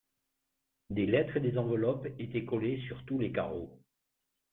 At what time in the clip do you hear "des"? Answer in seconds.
0.89-1.05, 1.41-1.59